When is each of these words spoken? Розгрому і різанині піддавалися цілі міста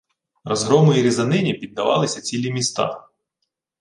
Розгрому 0.43 0.93
і 0.93 1.01
різанині 1.01 1.53
піддавалися 1.53 2.21
цілі 2.21 2.51
міста 2.53 3.09